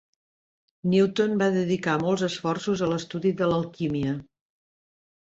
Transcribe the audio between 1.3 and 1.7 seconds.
va